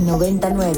[0.00, 0.74] 99.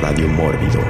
[0.00, 0.80] Radio Mórbido.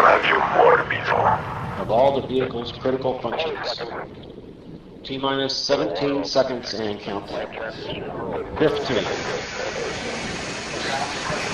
[0.00, 1.80] Radio Mórbido.
[1.80, 3.82] of all the vehicle's critical functions.
[5.02, 7.48] T minus 17 seconds and counting.
[8.58, 9.04] 15,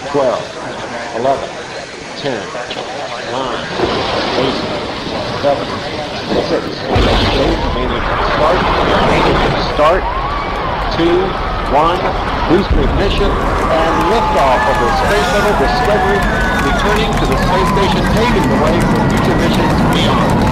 [0.06, 1.48] 12, 11,
[2.22, 3.50] 10, 9,
[4.38, 4.78] 8,
[5.42, 5.58] 7,
[6.48, 7.98] 6, remaining
[8.38, 9.36] start, remaining
[9.74, 10.02] start,
[10.94, 11.02] 2,
[11.74, 11.98] 1,
[12.48, 16.22] booster ignition, and liftoff of the Space Shuttle Discovery,
[16.62, 20.48] returning to the space station, paving the way for future missions beyond.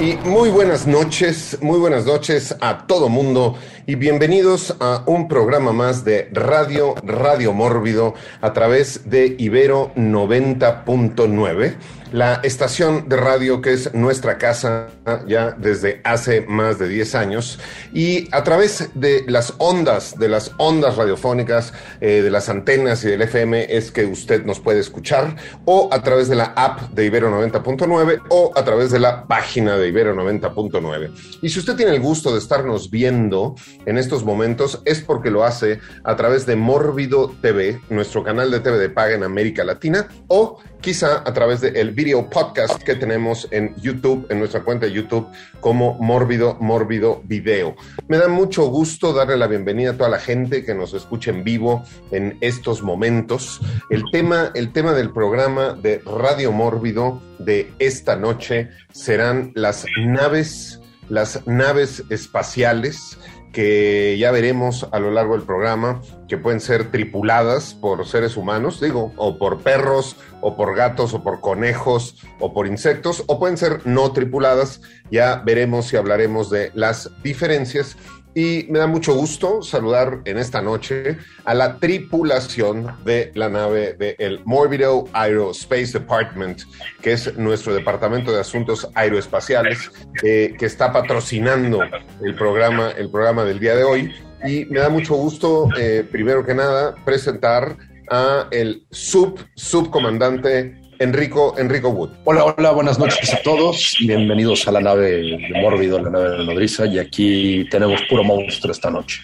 [0.00, 3.56] Y muy buenas noches, muy buenas noches a todo mundo
[3.88, 11.74] y bienvenidos a un programa más de Radio Radio Mórbido a través de Ibero 90.9,
[12.12, 14.88] la estación de radio que es nuestra casa
[15.26, 17.58] ya desde hace más de 10 años
[17.94, 21.72] y a través de las ondas, de las ondas radiofónicas,
[22.02, 26.02] eh, de las antenas y del FM es que usted nos puede escuchar o a
[26.02, 30.14] través de la app de Ibero 90.9 o a través de la página de Ibero
[30.14, 31.38] 90.9.
[31.40, 33.54] Y si usted tiene el gusto de estarnos viendo
[33.86, 38.60] en estos momentos es porque lo hace a través de Mórbido TV, nuestro canal de
[38.60, 43.48] TV de paga en América Latina, o quizá a través del video podcast que tenemos
[43.50, 45.26] en YouTube, en nuestra cuenta de YouTube,
[45.60, 47.76] como Mórbido, Mórbido Video.
[48.08, 51.44] Me da mucho gusto darle la bienvenida a toda la gente que nos escucha en
[51.44, 53.60] vivo en estos momentos.
[53.90, 60.80] El tema, el tema del programa de Radio Mórbido de esta noche serán las naves,
[61.08, 63.18] las naves espaciales
[63.52, 68.80] que ya veremos a lo largo del programa, que pueden ser tripuladas por seres humanos,
[68.80, 73.56] digo, o por perros, o por gatos, o por conejos, o por insectos, o pueden
[73.56, 74.80] ser no tripuladas.
[75.10, 77.96] Ya veremos y hablaremos de las diferencias.
[78.34, 83.94] Y me da mucho gusto saludar en esta noche a la tripulación de la nave
[83.94, 86.62] del Morbido Aerospace Department,
[87.00, 89.90] que es nuestro departamento de asuntos aeroespaciales,
[90.22, 91.80] eh, que está patrocinando
[92.22, 94.14] el programa, el programa del día de hoy.
[94.46, 97.76] Y me da mucho gusto, eh, primero que nada, presentar
[98.10, 102.10] a el sub subcomandante Enrico, Enrico Wood.
[102.24, 103.96] Hola, hola, buenas noches a todos.
[104.00, 106.86] Bienvenidos a la nave de Mórbido, la nave de Nodriza.
[106.86, 109.20] Y aquí tenemos puro monstruo esta noche.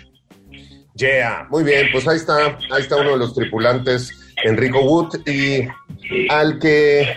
[0.97, 4.13] Yeah, muy bien, pues ahí está, ahí está uno de los tripulantes,
[4.45, 5.67] Enrico Wood, y
[6.31, 7.17] al que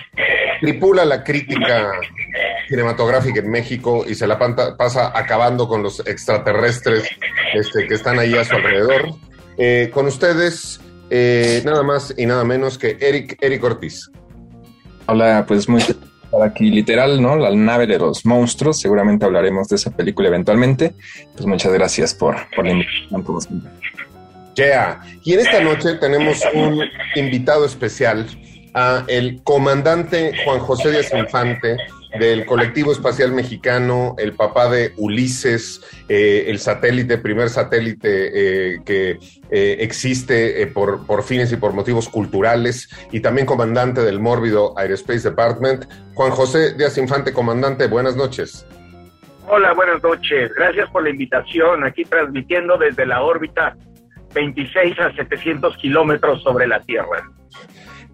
[0.62, 1.91] tripula la crítica
[2.67, 7.07] cinematográfica en México y se la panta- pasa acabando con los extraterrestres
[7.53, 9.13] este, que están ahí a su alrededor.
[9.59, 10.81] Eh, con ustedes,
[11.12, 14.09] eh, nada más y nada menos que Eric, Eric Ortiz.
[15.09, 15.95] Hola, pues muy estar
[16.44, 17.38] aquí literal, ¿no?
[17.38, 18.79] La nave de los monstruos.
[18.79, 20.95] Seguramente hablaremos de esa película eventualmente.
[21.34, 23.72] Pues muchas gracias por, por la invitación.
[24.56, 25.00] Yeah.
[25.23, 26.81] Y en esta noche tenemos un
[27.16, 28.28] invitado especial
[28.73, 31.78] a el comandante Juan José Díaz Infante
[32.19, 39.19] del colectivo espacial mexicano, el papá de Ulises, eh, el satélite, primer satélite eh, que
[39.50, 44.78] eh, existe eh, por, por fines y por motivos culturales, y también comandante del Mórbido
[44.78, 45.85] Aerospace Department.
[46.13, 48.66] Juan José Díaz Infante, comandante, buenas noches.
[49.49, 50.51] Hola, buenas noches.
[50.55, 51.85] Gracias por la invitación.
[51.85, 53.75] Aquí transmitiendo desde la órbita
[54.34, 57.31] 26 a 700 kilómetros sobre la Tierra.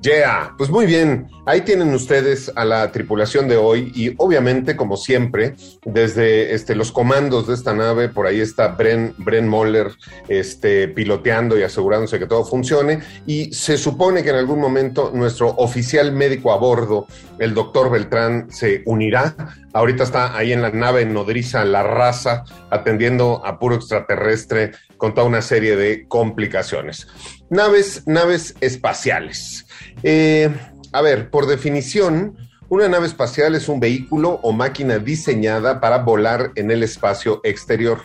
[0.04, 1.30] Yeah, pues muy bien.
[1.46, 5.56] Ahí tienen ustedes a la tripulación de hoy y obviamente, como siempre,
[5.86, 9.92] desde este, los comandos de esta nave, por ahí está Bren, Bren Moller
[10.28, 13.00] este, piloteando y asegurándose que todo funcione.
[13.26, 17.08] Y se supone que en algún momento nuestro oficial médico a bordo,
[17.40, 19.36] el doctor Beltrán, se unirá.
[19.72, 25.28] Ahorita está ahí en la nave nodriza La Raza, atendiendo a puro extraterrestre con toda
[25.28, 27.08] una serie de complicaciones.
[27.54, 29.68] Naves, naves espaciales.
[30.02, 30.50] Eh,
[30.92, 32.36] a ver, por definición,
[32.68, 38.00] una nave espacial es un vehículo o máquina diseñada para volar en el espacio exterior.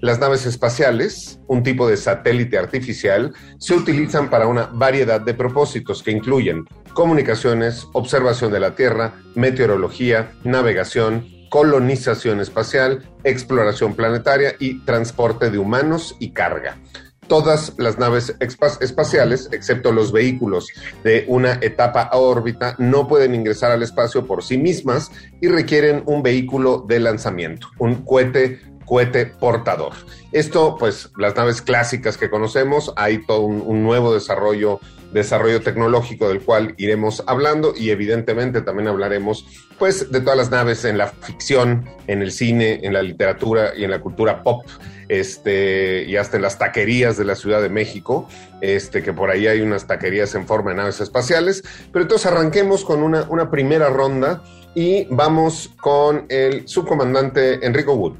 [0.00, 6.02] Las naves espaciales, un tipo de satélite artificial, se utilizan para una variedad de propósitos
[6.02, 6.64] que incluyen
[6.94, 16.16] comunicaciones, observación de la Tierra, meteorología, navegación, colonización espacial, exploración planetaria y transporte de humanos
[16.20, 16.78] y carga.
[17.26, 20.68] Todas las naves espaciales, excepto los vehículos
[21.02, 25.10] de una etapa a órbita, no pueden ingresar al espacio por sí mismas
[25.40, 29.92] y requieren un vehículo de lanzamiento, un cohete cohete portador.
[30.32, 34.80] Esto, pues, las naves clásicas que conocemos, hay todo un, un, nuevo desarrollo,
[35.12, 39.46] desarrollo tecnológico del cual iremos hablando y evidentemente también hablaremos,
[39.78, 43.84] pues, de todas las naves en la ficción, en el cine, en la literatura y
[43.84, 44.66] en la cultura pop
[45.08, 48.28] este, y hasta en las taquerías de la Ciudad de México,
[48.60, 51.62] este, que por ahí hay unas taquerías en forma de naves espaciales.
[51.92, 54.42] Pero entonces arranquemos con una, una primera ronda
[54.74, 58.14] y vamos con el subcomandante Enrico Wood.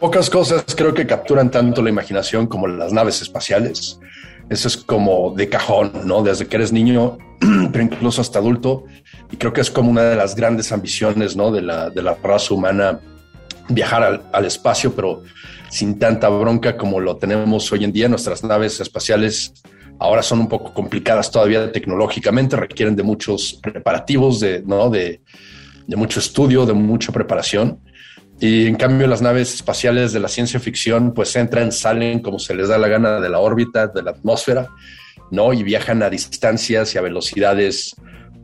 [0.00, 3.98] Pocas cosas creo que capturan tanto la imaginación como las naves espaciales.
[4.48, 6.22] Eso es como de cajón, ¿no?
[6.22, 7.18] Desde que eres niño,
[7.72, 8.84] pero incluso hasta adulto.
[9.30, 11.50] Y creo que es como una de las grandes ambiciones, ¿no?
[11.50, 13.00] De la, de la raza humana
[13.68, 15.22] viajar al, al, espacio, pero
[15.70, 18.08] sin tanta bronca como lo tenemos hoy en día.
[18.08, 19.52] Nuestras naves espaciales
[19.98, 24.90] ahora son un poco complicadas todavía tecnológicamente, requieren de muchos preparativos, de, ¿no?
[24.90, 25.20] de,
[25.88, 27.80] mucho estudio, de mucha preparación.
[28.38, 32.54] Y en cambio las naves espaciales de la ciencia ficción pues entran, salen como se
[32.54, 34.68] les da la gana de la órbita, de la atmósfera,
[35.30, 35.54] ¿no?
[35.54, 37.96] Y viajan a distancias y a velocidades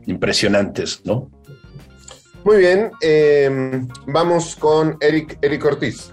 [0.07, 1.29] impresionantes, ¿no?
[2.43, 6.12] Muy bien, eh, vamos con Eric, Eric Ortiz.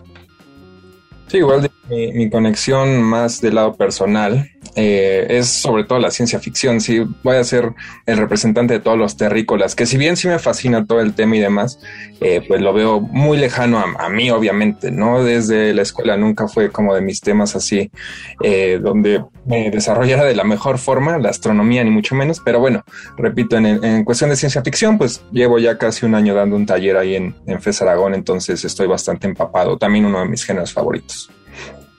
[1.31, 6.41] Sí, igual de mi, conexión más del lado personal eh, es sobre todo la ciencia
[6.41, 6.81] ficción.
[6.81, 7.73] Sí, voy a ser
[8.07, 11.37] el representante de todos los terrícolas, que si bien sí me fascina todo el tema
[11.37, 11.79] y demás,
[12.21, 15.23] eh, pues lo veo muy lejano a, a, mí, obviamente, ¿no?
[15.23, 17.93] Desde la escuela nunca fue como de mis temas así,
[18.43, 22.41] eh, donde me desarrollara de la mejor forma la astronomía, ni mucho menos.
[22.41, 22.85] Pero bueno,
[23.19, 26.55] repito, en, el, en cuestión de ciencia ficción, pues llevo ya casi un año dando
[26.55, 29.77] un taller ahí en, en FES Aragón, entonces estoy bastante empapado.
[29.77, 31.31] También uno de mis géneros favoritos.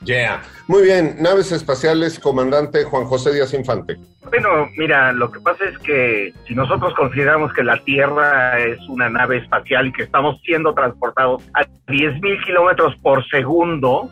[0.04, 0.42] Yeah.
[0.68, 3.98] Muy bien, naves espaciales, comandante Juan José Díaz Infante.
[4.30, 9.10] Bueno, mira, lo que pasa es que si nosotros consideramos que la Tierra es una
[9.10, 14.10] nave espacial y que estamos siendo transportados a 10.000 kilómetros por segundo,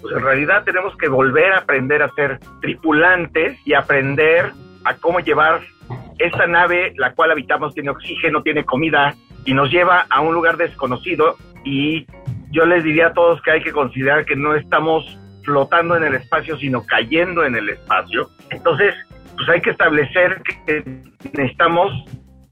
[0.00, 4.52] pues en realidad tenemos que volver a aprender a ser tripulantes y aprender
[4.84, 5.60] a cómo llevar
[6.18, 9.14] esta nave, la cual habitamos, tiene oxígeno, tiene comida
[9.44, 12.06] y nos lleva a un lugar desconocido y
[12.50, 16.14] yo les diría a todos que hay que considerar que no estamos flotando en el
[16.14, 18.28] espacio, sino cayendo en el espacio.
[18.50, 18.94] Entonces,
[19.36, 20.84] pues hay que establecer que
[21.32, 21.92] necesitamos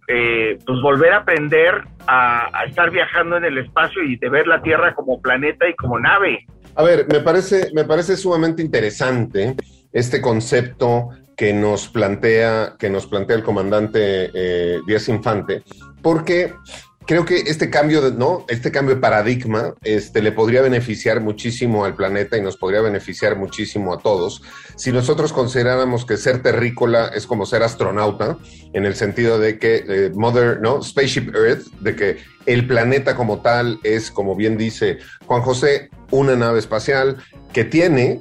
[0.08, 4.46] eh, pues volver a aprender a, a, estar viajando en el espacio y de ver
[4.46, 6.46] la Tierra como planeta y como nave.
[6.74, 9.56] A ver, me parece, me parece sumamente interesante
[9.92, 15.62] este concepto que nos plantea, que nos plantea el comandante eh, Díaz Infante,
[16.02, 16.52] porque
[17.06, 18.44] creo que este cambio de, ¿no?
[18.48, 23.36] Este cambio de paradigma este, le podría beneficiar muchísimo al planeta y nos podría beneficiar
[23.36, 24.42] muchísimo a todos
[24.76, 28.36] si nosotros consideráramos que ser terrícola es como ser astronauta,
[28.72, 30.82] en el sentido de que eh, Mother, ¿no?
[30.82, 36.37] Spaceship Earth, de que el planeta como tal es, como bien dice Juan José, una
[36.37, 37.19] nave espacial
[37.52, 38.20] que tiene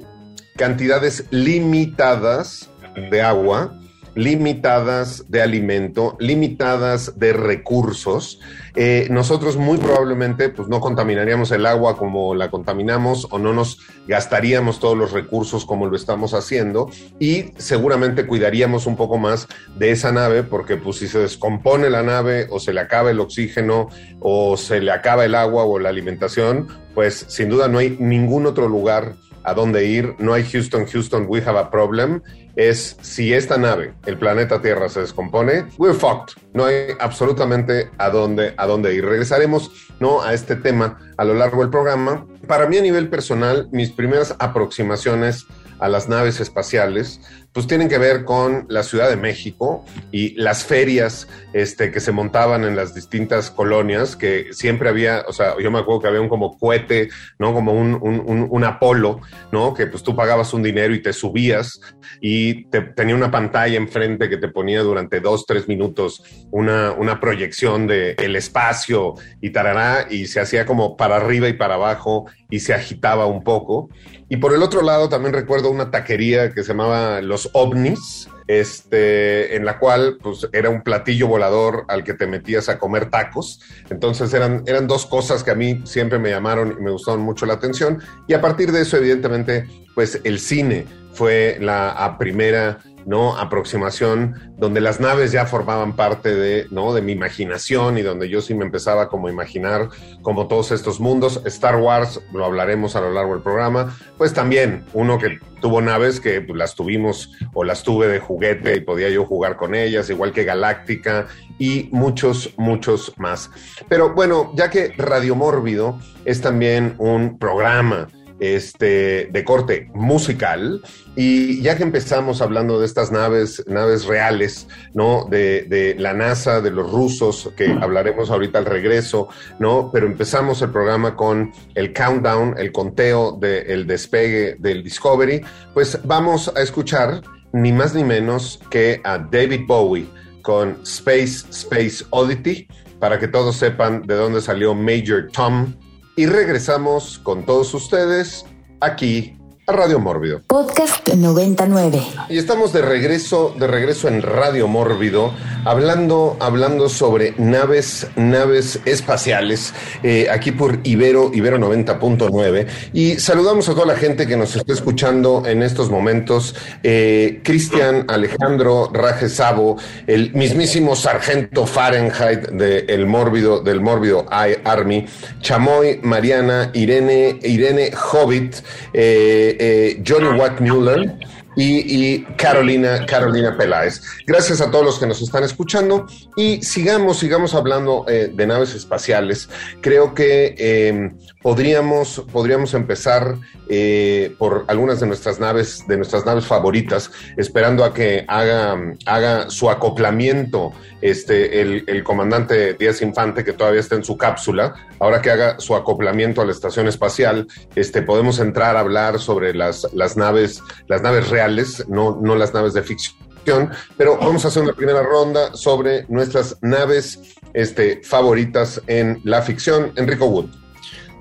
[0.56, 2.68] cantidades limitadas
[3.10, 3.80] de agua,
[4.14, 8.40] limitadas de alimento, limitadas de recursos.
[8.80, 13.80] Eh, nosotros muy probablemente pues no contaminaríamos el agua como la contaminamos o no nos
[14.06, 16.88] gastaríamos todos los recursos como lo estamos haciendo
[17.18, 22.04] y seguramente cuidaríamos un poco más de esa nave porque pues si se descompone la
[22.04, 23.88] nave o se le acaba el oxígeno
[24.20, 28.46] o se le acaba el agua o la alimentación, pues sin duda no hay ningún
[28.46, 29.16] otro lugar
[29.48, 32.22] a dónde ir, no hay Houston, Houston, we have a problem,
[32.54, 36.34] es si esta nave, el planeta Tierra, se descompone, we're fucked.
[36.52, 39.06] No hay absolutamente a dónde, a dónde ir.
[39.06, 40.22] Regresaremos ¿no?
[40.22, 42.26] a este tema a lo largo del programa.
[42.46, 45.46] Para mí, a nivel personal, mis primeras aproximaciones
[45.78, 47.20] a las naves espaciales,
[47.58, 52.12] pues tienen que ver con la Ciudad de México y las ferias este, que se
[52.12, 56.20] montaban en las distintas colonias, que siempre había, o sea, yo me acuerdo que había
[56.20, 57.52] un como cohete, ¿no?
[57.52, 59.74] Como un, un, Apolo, ¿no?
[59.74, 61.80] Que pues tú pagabas un dinero y te subías
[62.20, 66.22] y te, tenía una pantalla enfrente que te ponía durante dos, tres minutos
[66.52, 71.54] una, una proyección de el espacio y tarará, y se hacía como para arriba y
[71.54, 73.88] para abajo y se agitaba un poco.
[74.28, 79.56] Y por el otro lado también recuerdo una taquería que se llamaba Los OVNIs, este,
[79.56, 83.60] en la cual pues era un platillo volador al que te metías a comer tacos.
[83.88, 87.46] Entonces eran, eran dos cosas que a mí siempre me llamaron y me gustaron mucho
[87.46, 88.02] la atención.
[88.26, 93.38] Y a partir de eso, evidentemente, pues el cine fue la primera ¿no?
[93.38, 96.92] Aproximación, donde las naves ya formaban parte de, ¿no?
[96.92, 99.88] De mi imaginación y donde yo sí me empezaba como a imaginar
[100.20, 101.40] como todos estos mundos.
[101.46, 106.20] Star Wars, lo hablaremos a lo largo del programa, pues también uno que tuvo naves
[106.20, 110.32] que las tuvimos o las tuve de juguete y podía yo jugar con ellas, igual
[110.32, 113.50] que Galáctica y muchos, muchos más.
[113.88, 118.08] Pero bueno, ya que Radio Mórbido es también un programa
[118.40, 120.82] este, de corte musical.
[121.16, 125.26] Y ya que empezamos hablando de estas naves, naves reales, ¿no?
[125.28, 129.28] De, de, la NASA, de los rusos, que hablaremos ahorita al regreso,
[129.58, 129.90] ¿no?
[129.92, 135.40] Pero empezamos el programa con el countdown, el conteo del despegue del Discovery.
[135.74, 140.06] Pues vamos a escuchar ni más ni menos que a David Bowie
[140.42, 142.68] con Space Space Oddity,
[142.98, 145.74] para que todos sepan de dónde salió Major Tom
[146.18, 148.44] y regresamos con todos ustedes
[148.80, 150.42] aquí a Radio Mórbido.
[150.48, 152.02] Podcast 99.
[152.28, 155.32] Y estamos de regreso, de regreso en Radio Mórbido,
[155.64, 162.66] hablando, hablando sobre naves, naves espaciales, eh, aquí por Ibero, Ibero 90.9.
[162.92, 166.54] Y saludamos a toda la gente que nos está escuchando en estos momentos.
[166.82, 175.06] Eh, Cristian Alejandro Raje Sabo, el mismísimo sargento Fahrenheit del Mórbido, del Mórbido Army,
[175.40, 178.56] Chamoy, Mariana, Irene, Irene Hobbit,
[178.92, 181.16] eh, Johnny Watt Mueller
[181.60, 184.00] y, Carolina, Carolina Peláez.
[184.26, 188.74] Gracias a todos los que nos están escuchando y sigamos, sigamos hablando eh, de naves
[188.74, 189.48] espaciales.
[189.80, 191.10] Creo que eh,
[191.48, 193.38] podríamos, podríamos empezar
[193.70, 198.76] eh, por algunas de nuestras naves, de nuestras naves favoritas, esperando a que haga,
[199.06, 204.74] haga su acoplamiento este, el, comandante Díaz Infante, que todavía está en su cápsula.
[204.98, 209.54] Ahora que haga su acoplamiento a la estación espacial, este, podemos entrar a hablar sobre
[209.54, 214.48] las, las naves, las naves reales no, no las naves de ficción, pero vamos a
[214.48, 217.18] hacer una primera ronda sobre nuestras naves
[217.54, 219.92] este, favoritas en la ficción.
[219.96, 220.67] Enrico Wood.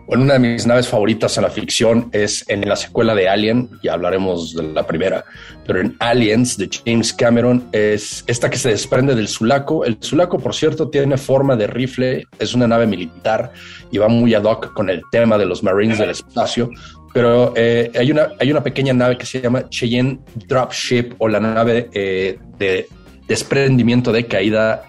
[0.08, 3.70] Bueno, una de mis naves favoritas en la ficción es en la secuela de Alien,
[3.84, 5.26] ya hablaremos de la primera,
[5.66, 9.84] pero en Aliens de James Cameron es esta que se desprende del Sulaco.
[9.84, 13.52] El Sulaco, por cierto, tiene forma de rifle, es una nave militar
[13.92, 16.70] y va muy ad hoc con el tema de los Marines del espacio,
[17.14, 21.42] pero eh, hay, una, hay una pequeña nave que se llama Cheyenne Dropship o la
[21.42, 22.88] nave eh, de
[23.28, 24.84] desprendimiento de caída,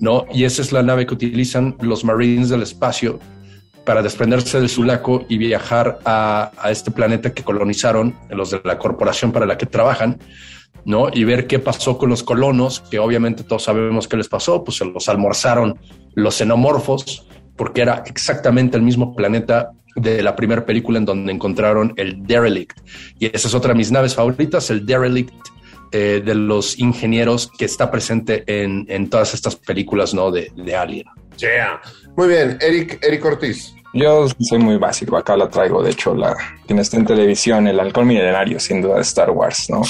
[0.00, 0.26] ¿no?
[0.34, 3.20] Y esa es la nave que utilizan los Marines del espacio
[3.90, 9.32] para desprenderse del Sulaco y viajar a, este planeta que colonizaron los de la corporación
[9.32, 10.20] para la que trabajan,
[10.84, 11.08] ¿no?
[11.12, 14.76] Y ver qué pasó con los colonos, que obviamente todos sabemos qué les pasó, pues
[14.76, 15.76] se los almorzaron
[16.14, 21.92] los xenomorfos, porque era exactamente el mismo planeta de la primera película en donde encontraron
[21.96, 22.78] el Derelict.
[23.18, 25.34] Y esa es otra de mis naves favoritas, el Derelict
[25.90, 30.30] eh, de los ingenieros que está presente en, todas estas películas ¿no?
[30.30, 31.06] de, Alien.
[32.16, 33.74] Muy bien, Eric, Eric Ortiz.
[33.92, 37.80] Yo soy muy básico, acá la traigo, de hecho, la que está en televisión, el
[37.80, 39.82] halcón milenario, sin duda de Star Wars, ¿no?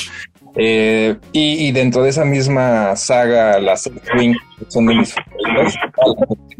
[0.57, 4.35] Eh, y, y, dentro de esa misma saga, las X-Wing
[4.69, 5.75] son de mis favoritas.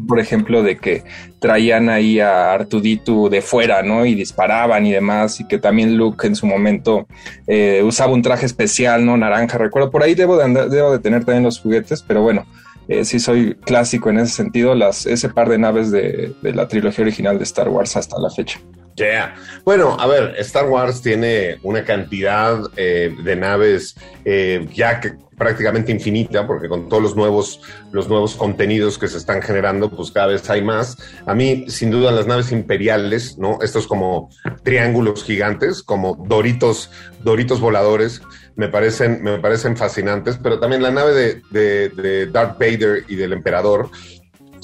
[0.07, 1.03] Por ejemplo, de que
[1.39, 4.05] traían ahí a Artuditu de fuera, ¿no?
[4.05, 7.05] Y disparaban y demás, y que también Luke en su momento
[7.47, 9.17] eh, usaba un traje especial, ¿no?
[9.17, 9.91] Naranja, recuerdo.
[9.91, 12.45] Por ahí debo de, andar, debo de tener también los juguetes, pero bueno,
[12.91, 17.03] eh, sí soy clásico en ese sentido, las, ese par de naves de, la trilogía
[17.03, 18.59] original de Star Wars hasta la fecha.
[18.97, 19.33] Yeah.
[19.63, 23.95] Bueno, a ver, Star Wars tiene una cantidad eh, de naves
[24.25, 29.17] eh, ya que prácticamente infinita, porque con todos los nuevos, los nuevos contenidos que se
[29.17, 30.97] están generando, pues cada vez hay más.
[31.25, 33.57] A mí, sin duda, las naves imperiales, ¿no?
[33.63, 34.29] Estos como
[34.63, 36.91] triángulos gigantes, como doritos,
[37.23, 38.21] doritos voladores,
[38.55, 43.33] me parecen, me parecen fascinantes, pero también la nave de, de, Darth Vader y del
[43.33, 43.89] Emperador,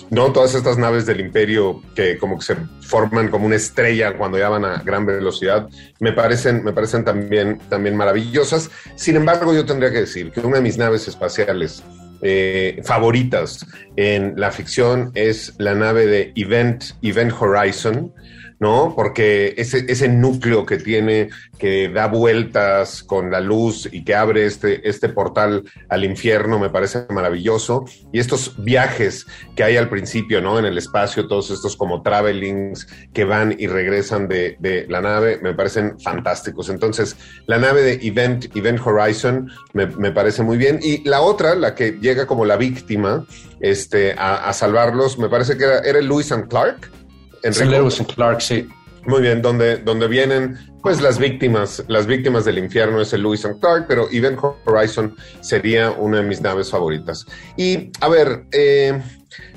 [0.09, 0.31] ¿no?
[0.31, 4.49] Todas estas naves del imperio que como que se forman como una estrella cuando ya
[4.49, 5.67] van a gran velocidad,
[5.99, 8.69] me parecen, me parecen también, también maravillosas.
[8.95, 11.83] Sin embargo, yo tendría que decir que una de mis naves espaciales
[12.21, 13.65] eh, favoritas
[13.95, 18.11] en la ficción es la nave de Event, Event Horizon,
[18.59, 18.93] ¿no?
[18.95, 24.45] Porque ese, ese núcleo que tiene, que da vueltas con la luz y que abre
[24.45, 27.85] este, este portal al infierno, me parece maravilloso.
[28.11, 30.57] Y estos viajes que hay al principio, ¿no?
[30.57, 35.39] En el espacio, todos estos como travelings que van y regresan de, de la nave,
[35.41, 36.69] me parecen fantásticos.
[36.69, 40.79] Entonces, la nave de Event, Event Horizon me, me parece muy bien.
[40.81, 43.25] Y la otra, la que llega como la víctima
[43.59, 46.91] este, a, a salvarlos, me parece que era, era Lewis and Clark.
[47.43, 47.71] Enrico.
[47.71, 48.67] Lewis and Clark, sí.
[49.05, 53.45] Muy bien, donde, donde vienen pues las víctimas, las víctimas del infierno es el Lewis
[53.45, 57.25] and Clark, pero Event Horizon sería una de mis naves favoritas.
[57.55, 59.01] Y a ver, eh,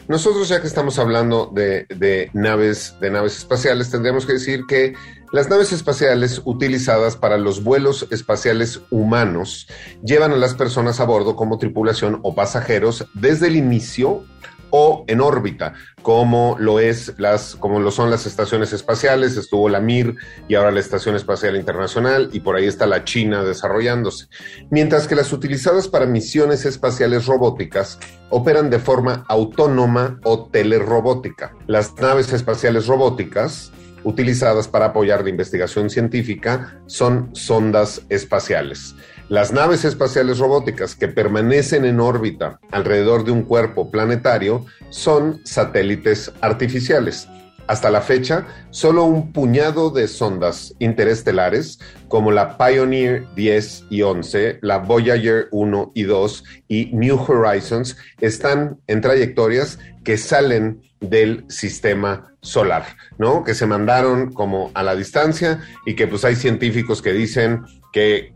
[0.09, 4.95] nosotros ya que estamos hablando de, de, naves, de naves espaciales, tendríamos que decir que
[5.33, 9.69] las naves espaciales utilizadas para los vuelos espaciales humanos
[10.03, 14.25] llevan a las personas a bordo como tripulación o pasajeros desde el inicio
[14.71, 19.81] o en órbita, como lo es las, como lo son las estaciones espaciales, estuvo la
[19.81, 20.17] Mir
[20.49, 24.29] y ahora la Estación Espacial Internacional, y por ahí está la China desarrollándose.
[24.71, 27.99] Mientras que las utilizadas para misiones espaciales robóticas
[28.31, 31.55] operan de forma autónoma o telerobótica.
[31.67, 33.73] Las naves espaciales robóticas
[34.05, 38.95] utilizadas para apoyar la investigación científica son sondas espaciales.
[39.31, 46.33] Las naves espaciales robóticas que permanecen en órbita alrededor de un cuerpo planetario son satélites
[46.41, 47.29] artificiales.
[47.69, 54.59] Hasta la fecha, solo un puñado de sondas interestelares como la Pioneer 10 y 11,
[54.63, 62.35] la Voyager 1 y 2 y New Horizons están en trayectorias que salen del sistema
[62.41, 62.85] solar,
[63.17, 63.45] ¿no?
[63.45, 68.35] Que se mandaron como a la distancia y que pues hay científicos que dicen que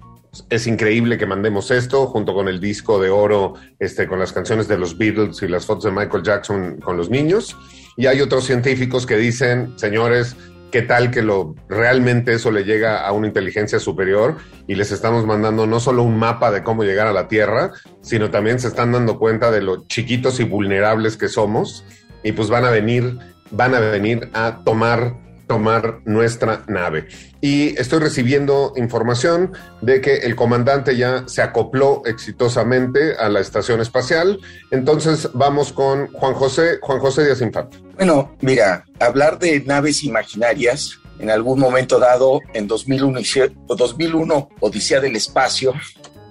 [0.51, 4.69] es increíble que mandemos esto junto con el disco de oro, este, con las canciones
[4.69, 7.57] de los Beatles y las fotos de Michael Jackson con los niños.
[7.97, 10.37] Y hay otros científicos que dicen, señores,
[10.73, 14.37] ¿qué tal que lo realmente eso le llega a una inteligencia superior
[14.67, 18.31] y les estamos mandando no solo un mapa de cómo llegar a la Tierra, sino
[18.31, 21.85] también se están dando cuenta de lo chiquitos y vulnerables que somos
[22.25, 23.19] y pues van a venir,
[23.51, 27.09] van a venir a tomar tomar nuestra nave.
[27.41, 33.81] Y estoy recibiendo información de que el comandante ya se acopló exitosamente a la estación
[33.81, 34.41] espacial.
[34.71, 37.79] Entonces vamos con Juan José, Juan José Díaz Infante.
[37.97, 43.21] Bueno, mira, hablar de naves imaginarias en algún momento dado, en 2001,
[43.69, 45.73] 2001 Odisea del Espacio,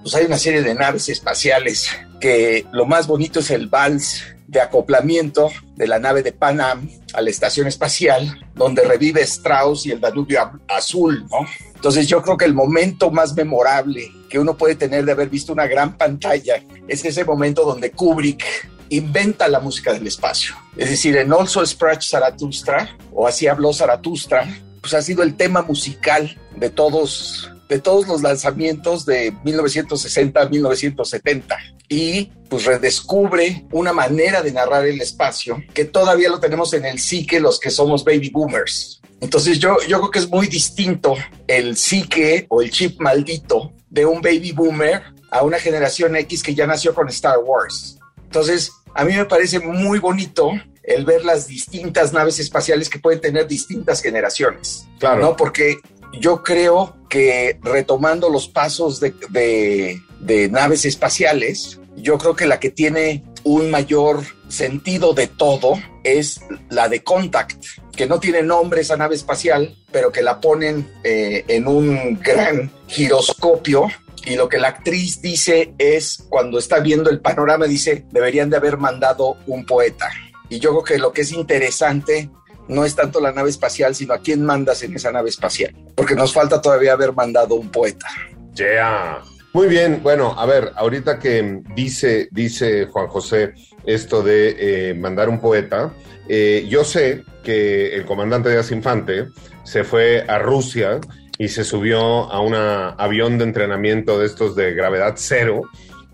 [0.02, 1.90] pues hay una serie de naves espaciales
[2.20, 7.22] que lo más bonito es el vals de acoplamiento de la nave de Panam a
[7.22, 11.46] la estación espacial, donde revive Strauss y el Danubio azul, ¿no?
[11.76, 15.54] Entonces yo creo que el momento más memorable que uno puede tener de haber visto
[15.54, 18.44] una gran pantalla es ese momento donde Kubrick
[18.90, 20.56] inventa la música del espacio.
[20.78, 24.48] Es decir, en Also Sprach Zarathustra, o así habló Zarathustra,
[24.82, 30.50] pues ha sido el tema musical de todos de todos los lanzamientos de 1960 a
[30.50, 31.58] 1970
[31.90, 37.00] y pues redescubre una manera de narrar el espacio que todavía lo tenemos en el
[37.00, 39.02] psique los que somos baby boomers.
[39.22, 41.16] Entonces yo, yo creo que es muy distinto
[41.48, 46.54] el psique o el chip maldito de un baby boomer a una generación X que
[46.54, 48.00] ya nació con Star Wars.
[48.24, 50.52] Entonces a mí me parece muy bonito
[50.84, 54.88] el ver las distintas naves espaciales que pueden tener distintas generaciones.
[55.00, 55.22] Claro.
[55.22, 55.36] ¿no?
[55.36, 55.78] Porque
[56.20, 60.02] yo creo que retomando los pasos de,
[60.50, 65.74] naves espaciales, yo creo que la que tiene un mayor sentido de todo
[66.04, 67.64] es la de Contact,
[67.96, 72.72] que no tiene nombre esa nave espacial, pero que la ponen eh, en un gran
[72.88, 73.88] giroscopio.
[74.26, 78.58] Y lo que la actriz dice es, cuando está viendo el panorama, dice, deberían de
[78.58, 80.10] haber mandado un poeta.
[80.50, 82.30] Y yo creo que lo que es interesante
[82.68, 86.16] no es tanto la nave espacial, sino a quién mandas en esa nave espacial, porque
[86.16, 88.08] nos falta todavía haber mandado un poeta.
[88.56, 89.22] Yeah.
[89.54, 93.54] Muy bien, bueno, a ver, ahorita que dice, dice Juan José
[93.86, 94.56] esto de
[94.90, 95.94] eh, mandar un poeta,
[96.28, 99.28] eh, yo sé que el comandante de Infante
[99.64, 101.00] se fue a Rusia
[101.38, 105.62] y se subió a un avión de entrenamiento de estos de gravedad cero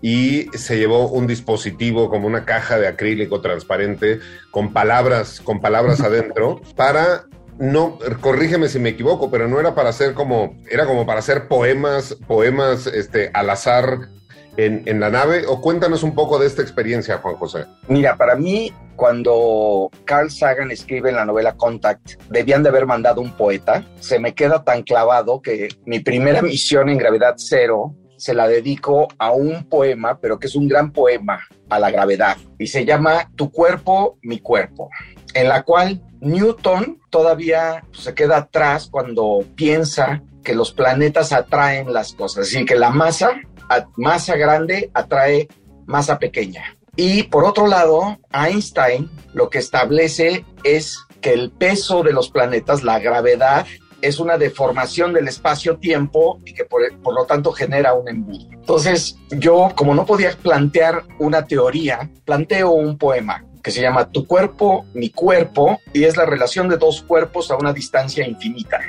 [0.02, 6.00] y se llevó un dispositivo como una caja de acrílico transparente con palabras, con palabras
[6.02, 7.24] adentro para
[7.60, 11.46] no, corrígeme si me equivoco, pero no era para hacer como, era como para hacer
[11.46, 14.08] poemas, poemas este, al azar
[14.56, 15.44] en, en, la nave.
[15.46, 17.66] O cuéntanos un poco de esta experiencia, Juan José.
[17.86, 23.20] Mira, para mí, cuando Carl Sagan escribe en la novela Contact, debían de haber mandado
[23.20, 23.84] un poeta.
[24.00, 29.08] Se me queda tan clavado que mi primera misión en Gravedad Cero se la dedico
[29.18, 33.30] a un poema, pero que es un gran poema a la gravedad y se llama
[33.34, 34.90] Tu cuerpo, mi cuerpo,
[35.32, 42.12] en la cual Newton todavía se queda atrás cuando piensa que los planetas atraen las
[42.12, 43.40] cosas, así que la masa,
[43.96, 45.48] masa grande atrae
[45.86, 46.76] masa pequeña.
[46.96, 52.82] Y por otro lado, Einstein lo que establece es que el peso de los planetas,
[52.82, 53.66] la gravedad,
[54.02, 58.46] es una deformación del espacio-tiempo y que por, lo tanto genera un embudo.
[58.52, 64.26] Entonces, yo, como no podía plantear una teoría, planteo un poema que se llama Tu
[64.26, 68.80] cuerpo, mi cuerpo, y es la relación de dos cuerpos a una distancia infinita,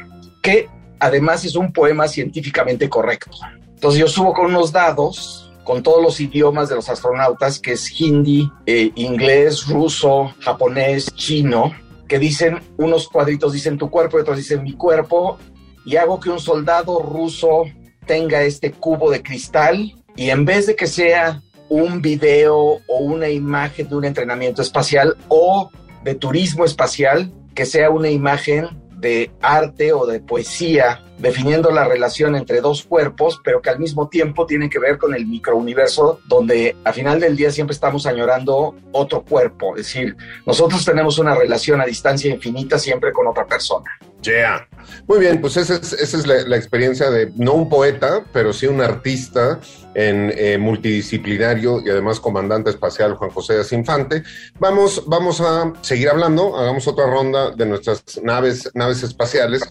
[0.41, 0.69] que
[0.99, 3.37] además es un poema científicamente correcto.
[3.67, 7.99] Entonces yo subo con unos dados con todos los idiomas de los astronautas, que es
[7.99, 11.71] hindi, eh, inglés, ruso, japonés, chino,
[12.11, 15.39] que dicen, unos cuadritos dicen tu cuerpo y otros dicen mi cuerpo,
[15.85, 17.63] y hago que un soldado ruso
[18.05, 23.29] tenga este cubo de cristal y en vez de que sea un video o una
[23.29, 25.71] imagen de un entrenamiento espacial o
[26.03, 28.67] de turismo espacial, que sea una imagen
[29.01, 34.07] de arte o de poesía, definiendo la relación entre dos cuerpos, pero que al mismo
[34.07, 38.75] tiempo tiene que ver con el microuniverso, donde al final del día siempre estamos añorando
[38.91, 39.75] otro cuerpo.
[39.75, 43.91] Es decir, nosotros tenemos una relación a distancia infinita siempre con otra persona.
[44.21, 44.67] Yeah.
[45.07, 48.67] Muy bien, pues esa es, esa es la, experiencia de no un poeta, pero sí
[48.67, 49.59] un artista
[49.93, 54.23] en eh, multidisciplinario y además comandante espacial Juan José de Infante.
[54.59, 59.61] Vamos, vamos a seguir hablando, hagamos otra ronda de nuestras naves, naves espaciales.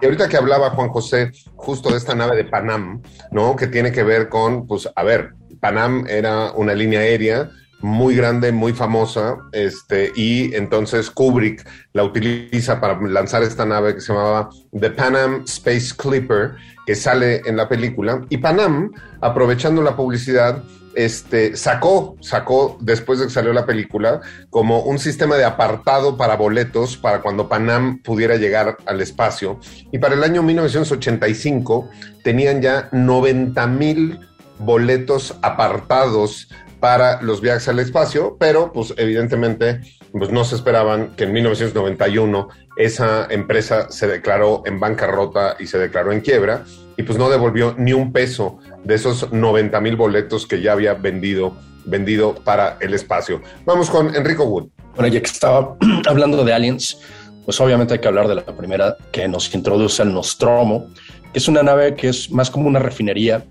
[0.00, 3.56] Y ahorita que hablaba Juan José justo de esta nave de Panam, ¿no?
[3.56, 7.50] Que tiene que ver con, pues, a ver, Panam era una línea aérea
[7.84, 14.00] muy grande, muy famosa, este, y entonces Kubrick la utiliza para lanzar esta nave que
[14.00, 16.54] se llamaba The Panam Space Clipper,
[16.86, 23.26] que sale en la película, y Panam, aprovechando la publicidad, este, sacó, sacó, después de
[23.26, 28.36] que salió la película, como un sistema de apartado para boletos para cuando Panam pudiera
[28.36, 29.60] llegar al espacio.
[29.92, 31.90] Y para el año 1985
[32.22, 34.20] tenían ya 90 mil
[34.58, 36.48] boletos apartados
[36.84, 39.80] para los viajes al espacio, pero pues evidentemente
[40.12, 45.78] pues no se esperaban que en 1991 esa empresa se declaró en bancarrota y se
[45.78, 46.64] declaró en quiebra
[46.98, 50.92] y pues no devolvió ni un peso de esos 90 mil boletos que ya había
[50.92, 53.40] vendido, vendido para el espacio.
[53.64, 54.68] Vamos con Enrico Wood.
[54.94, 57.00] Bueno, ya que estaba hablando de aliens,
[57.46, 60.90] pues obviamente hay que hablar de la primera que nos introduce al Nostromo,
[61.32, 63.42] que es una nave que es más como una refinería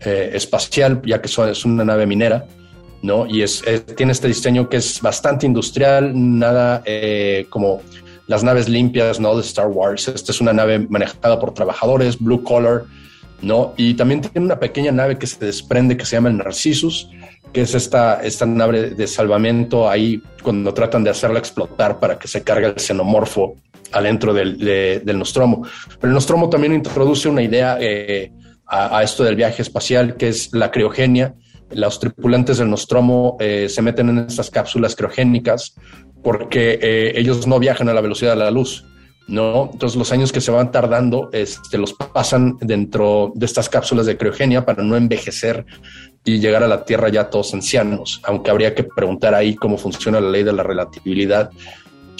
[0.00, 2.46] eh, espacial, ya que es una nave minera,
[3.02, 3.26] ¿no?
[3.26, 3.62] Y es,
[3.96, 7.82] tiene este diseño que es bastante industrial, nada eh, como
[8.26, 9.34] las naves limpias, ¿no?
[9.34, 10.08] De Star Wars.
[10.08, 12.84] Esta es una nave manejada por trabajadores, blue collar,
[13.42, 13.74] ¿no?
[13.76, 17.08] Y también tiene una pequeña nave que se desprende que se llama el Narcissus,
[17.52, 22.28] que es esta, esta nave de salvamento ahí cuando tratan de hacerla explotar para que
[22.28, 23.56] se cargue el xenomorfo
[23.92, 25.66] adentro del, de, del Nostromo.
[26.00, 28.30] Pero el Nostromo también introduce una idea eh,
[28.72, 31.34] a esto del viaje espacial, que es la criogenia,
[31.72, 35.74] los tripulantes del Nostromo eh, se meten en estas cápsulas criogénicas
[36.22, 38.84] porque eh, ellos no viajan a la velocidad de la luz,
[39.28, 39.70] ¿no?
[39.72, 44.16] Entonces los años que se van tardando este, los pasan dentro de estas cápsulas de
[44.16, 45.64] criogenia para no envejecer
[46.24, 50.20] y llegar a la Tierra ya todos ancianos, aunque habría que preguntar ahí cómo funciona
[50.20, 51.50] la ley de la relatividad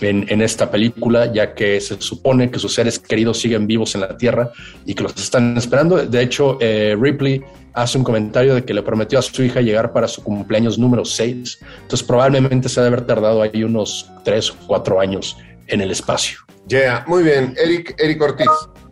[0.01, 4.17] en, esta película, ya que se supone que sus seres queridos siguen vivos en la
[4.17, 4.51] Tierra
[4.87, 5.97] y que los están esperando.
[5.97, 9.93] De hecho, eh, Ripley hace un comentario de que le prometió a su hija llegar
[9.93, 11.59] para su cumpleaños número 6.
[11.83, 15.37] Entonces probablemente se debe haber tardado ahí unos 3 o 4 años
[15.67, 16.39] en el espacio.
[16.67, 17.55] Yeah, muy bien.
[17.57, 18.49] Eric, Eric Ortiz.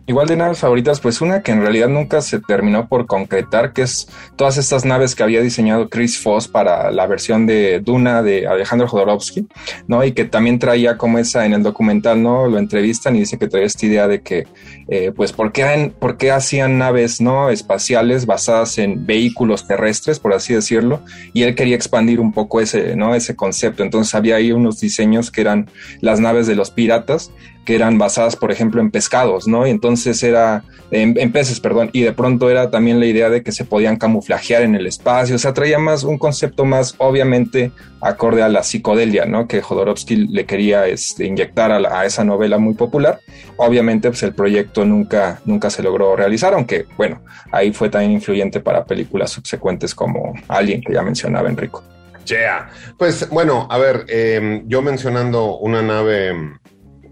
[0.09, 3.83] Igual de naves favoritas, pues una que en realidad nunca se terminó por concretar, que
[3.83, 8.47] es todas estas naves que había diseñado Chris Foss para la versión de Duna de
[8.47, 9.45] Alejandro Jodorowsky,
[9.85, 10.03] ¿no?
[10.03, 12.47] Y que también traía como esa en el documental, ¿no?
[12.47, 14.47] Lo entrevistan y dice que traía esta idea de que,
[14.87, 17.51] eh, pues, ¿por qué, ¿por qué hacían naves, ¿no?
[17.51, 22.95] Espaciales basadas en vehículos terrestres, por así decirlo, y él quería expandir un poco ese,
[22.95, 23.13] ¿no?
[23.13, 23.83] Ese concepto.
[23.83, 25.69] Entonces había ahí unos diseños que eran
[26.01, 27.31] las naves de los piratas,
[27.69, 29.67] que eran basadas, por ejemplo, en pescados, ¿no?
[29.67, 33.51] Y entonces era, en, peces, perdón, y de pronto era también la idea de que
[33.51, 38.41] se podían camuflajear en el espacio, o sea, traía más un concepto más, obviamente, acorde
[38.41, 39.47] a la psicodelia, ¿no?
[39.47, 43.19] Que Jodorowsky le quería este, inyectar a, esa novela muy popular.
[43.57, 48.59] Obviamente, pues el proyecto nunca, nunca se logró realizar, aunque, bueno, ahí fue también influyente
[48.59, 51.83] para películas subsecuentes como Alien, que ya mencionaba Enrico.
[52.25, 52.69] Yeah.
[52.97, 56.59] Pues bueno, a ver, eh, yo mencionando una nave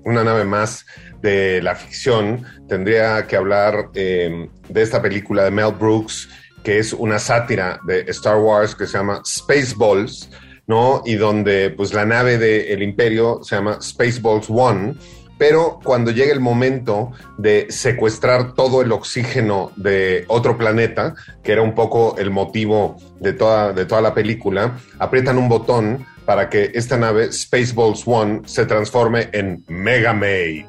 [0.07, 0.85] una nave más
[1.21, 6.29] de la ficción, tendría que hablar eh, de esta película de Mel Brooks,
[6.63, 10.29] que es una sátira de Star Wars que se llama Spaceballs,
[10.65, 11.01] ¿no?
[11.05, 14.95] Y donde pues la nave del imperio se llama Spaceballs One,
[15.37, 21.61] pero cuando llega el momento de secuestrar todo el oxígeno de otro planeta, que era
[21.61, 26.71] un poco el motivo de toda, de toda la película, aprietan un botón para que
[26.75, 30.67] esta nave Spaceballs One se transforme en Mega Mate.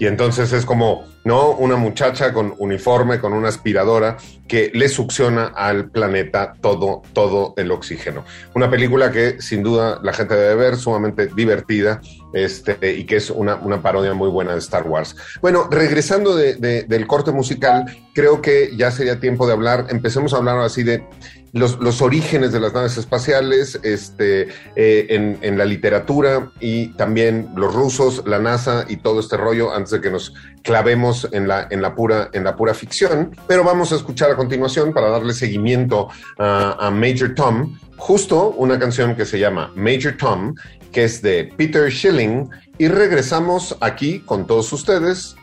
[0.00, 1.50] Y entonces es como ¿no?
[1.50, 7.72] Una muchacha con uniforme, con una aspiradora que le succiona al planeta todo, todo el
[7.72, 8.24] oxígeno.
[8.54, 12.00] Una película que sin duda la gente debe ver, sumamente divertida,
[12.32, 15.16] este, y que es una, una parodia muy buena de Star Wars.
[15.42, 20.32] Bueno, regresando de, de, del corte musical, creo que ya sería tiempo de hablar, empecemos
[20.32, 21.04] a hablar así de
[21.52, 27.48] los, los, orígenes de las naves espaciales este, eh, en, en, la literatura y también
[27.56, 30.34] los rusos, la NASA y todo este rollo antes de que nos
[30.66, 33.34] clavemos en la, en la, pura, en la pura ficción.
[33.46, 38.78] Pero vamos a escuchar a continuación para darle seguimiento a, a Major Tom, justo una
[38.78, 40.54] canción que se llama Major Tom,
[40.92, 45.36] que es de Peter Schilling, y regresamos aquí con todos ustedes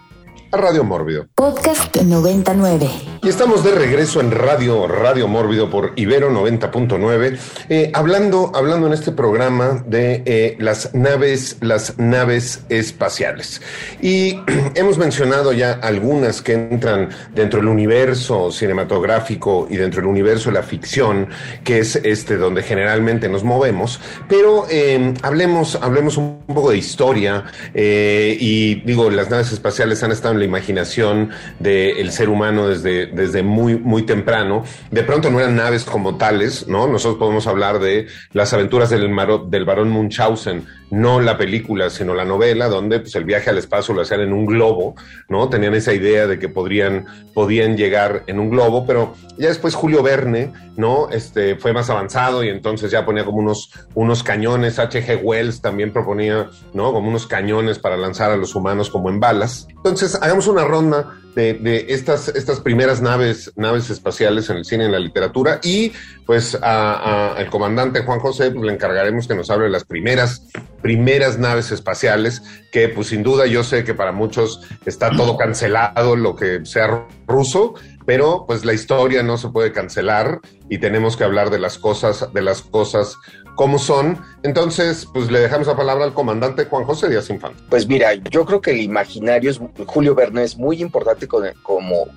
[0.54, 1.28] a Radio Mórbido.
[1.34, 2.88] Podcast 99.
[3.24, 7.40] Y estamos de regreso en Radio Radio Mórbido por Ibero 90.9,
[7.70, 13.62] eh, hablando, hablando en este programa de eh, las naves, las naves espaciales.
[14.02, 14.42] Y
[14.76, 20.56] hemos mencionado ya algunas que entran dentro del universo cinematográfico y dentro del universo de
[20.56, 21.30] la ficción,
[21.64, 24.00] que es este donde generalmente nos movemos.
[24.30, 27.46] Pero eh, hablemos, hablemos un poco de historia.
[27.74, 31.30] y digo, las naves espaciales han estado en la imaginación
[31.60, 34.64] del ser humano desde, desde muy, muy temprano.
[34.92, 36.88] De pronto no eran naves como tales, ¿no?
[36.88, 42.14] Nosotros podemos hablar de las aventuras del, Maro, del barón Munchausen, no la película, sino
[42.14, 44.94] la novela, donde pues, el viaje al espacio lo hacían en un globo,
[45.28, 45.50] ¿no?
[45.50, 50.04] Tenían esa idea de que podrían, podían llegar en un globo, pero ya después Julio
[50.04, 51.10] Verne, ¿no?
[51.10, 55.22] Este, fue más avanzado y entonces ya ponía como unos, unos cañones, H.G.
[55.24, 56.94] Wells también proponía, ¿no?
[56.94, 59.66] Como unos cañones para lanzar a los humanos como en balas.
[59.70, 64.84] Entonces, hagamos una ronda de, de, estas, estas primeras naves, naves espaciales en el cine
[64.84, 65.60] y en la literatura.
[65.64, 65.94] Y
[66.26, 70.48] pues al comandante Juan José pues, le encargaremos que nos hable de las primeras,
[70.82, 72.42] primeras naves espaciales,
[72.72, 77.08] que pues sin duda yo sé que para muchos está todo cancelado, lo que sea
[77.28, 80.40] ruso, pero pues la historia no se puede cancelar
[80.70, 83.18] y tenemos que hablar de las cosas, de las cosas
[83.56, 84.20] como son.
[84.44, 87.64] Entonces, pues le dejamos la palabra al comandante Juan José Díaz Infante.
[87.70, 91.54] Pues mira, yo creo que el imaginario es, Julio Verne es muy importante como,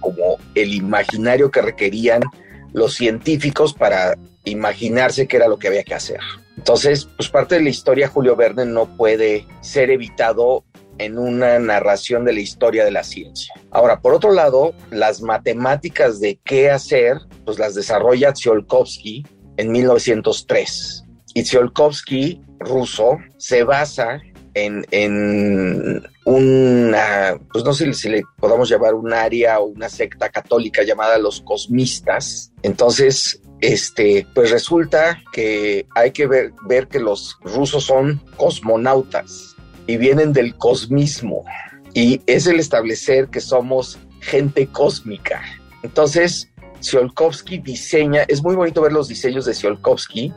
[0.01, 2.23] como el imaginario que requerían
[2.73, 6.21] los científicos para imaginarse qué era lo que había que hacer.
[6.57, 10.65] Entonces, pues parte de la historia Julio Verne no puede ser evitado
[10.99, 13.55] en una narración de la historia de la ciencia.
[13.71, 19.25] Ahora, por otro lado, las matemáticas de qué hacer, pues las desarrolla Tsiolkovsky
[19.57, 21.05] en 1903.
[21.35, 24.21] Y Tsiolkovsky, ruso, se basa
[24.55, 30.31] en, en, una, pues no sé si le podamos llamar un área o una secta
[30.31, 32.53] católica llamada los cosmistas.
[32.63, 39.56] Entonces, este, pues resulta que hay que ver, ver que los rusos son cosmonautas
[39.87, 41.45] y vienen del cosmismo.
[41.95, 45.43] Y es el establecer que somos gente cósmica.
[45.83, 50.33] Entonces, Tsiolkovsky diseña, es muy bonito ver los diseños de Tsiolkovsky,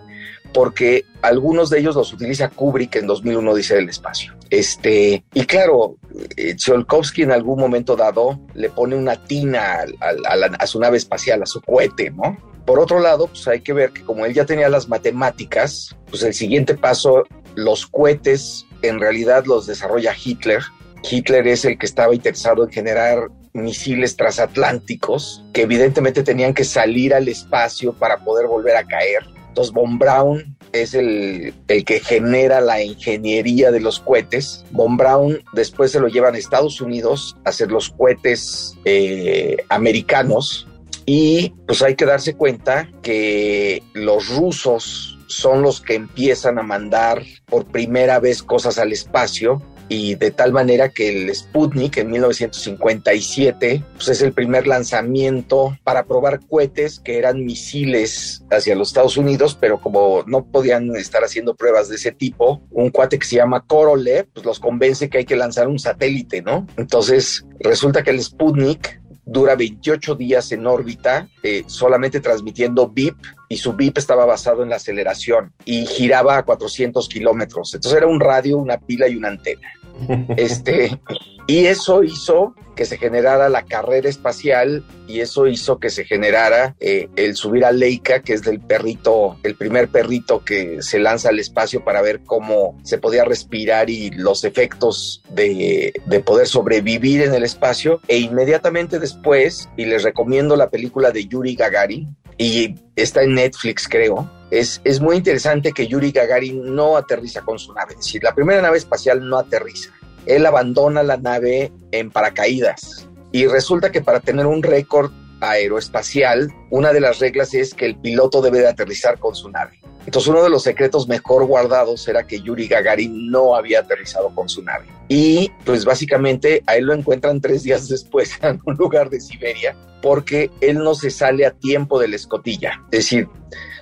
[0.54, 4.34] porque algunos de ellos los utiliza Kubrick en 2001 dice el espacio.
[4.50, 5.98] Este, y claro,
[6.38, 10.98] eh, Tsiolkovsky en algún momento dado le pone una tina a, a, a, su nave
[10.98, 12.38] espacial, a su cohete, ¿no?
[12.66, 16.24] Por otro lado, pues hay que ver que como él ya tenía las matemáticas, pues
[16.24, 17.24] el siguiente paso,
[17.56, 20.62] los cohetes en realidad los desarrolla Hitler.
[21.10, 27.14] Hitler es el que estaba interesado en generar misiles transatlánticos que evidentemente tenían que salir
[27.14, 29.24] al espacio para poder volver a caer.
[29.48, 34.64] Entonces Von Braun es el, el, que genera la ingeniería de los cohetes.
[34.72, 40.68] Von Braun después se lo llevan a Estados Unidos a hacer los cohetes eh, americanos
[41.06, 47.24] y pues hay que darse cuenta que los rusos son los que empiezan a mandar
[47.46, 53.84] por primera vez cosas al espacio y de tal manera que el Sputnik en 1957
[53.96, 59.58] pues es el primer lanzamiento para probar cohetes que eran misiles hacia los Estados Unidos,
[59.60, 63.66] pero como no podían estar haciendo pruebas de ese tipo, un cuate que se llama
[63.66, 66.68] Korolev pues los convence que hay que lanzar un satélite, ¿no?
[66.78, 68.99] Entonces resulta que el Sputnik
[69.32, 74.70] dura 28 días en órbita, eh, solamente transmitiendo VIP, y su VIP estaba basado en
[74.70, 77.74] la aceleración y giraba a 400 kilómetros.
[77.74, 79.68] Entonces era un radio, una pila y una antena.
[80.38, 81.00] Este,
[81.48, 86.76] y eso hizo que se generara la carrera espacial y eso hizo que se generara
[86.80, 91.30] eh, el subir a Leica, que es del perrito, el primer perrito que se lanza
[91.30, 97.22] al espacio para ver cómo se podía respirar y los efectos de, de poder sobrevivir
[97.22, 98.00] en el espacio.
[98.08, 103.88] E inmediatamente después, y les recomiendo la película de Yuri Gagarin, y está en Netflix
[103.88, 107.92] creo, es, es, muy interesante que Yuri Gagarin no aterriza con su nave.
[107.92, 109.92] Es decir, la primera nave espacial no aterriza.
[110.26, 116.94] Él abandona la nave en paracaídas Y resulta que para tener un récord aeroespacial, una
[116.94, 119.80] de las reglas es que el piloto debe de aterrizar con su nave.
[120.10, 124.50] Entonces uno de los secretos mejor guardados era que Yuri Gagarin no había aterrizado con
[124.50, 124.88] su nave.
[125.08, 129.78] Y pues básicamente a él lo encuentran tres días después en un lugar de Siberia
[130.02, 132.82] porque él no se sale a tiempo de la escotilla.
[132.90, 133.28] Es decir,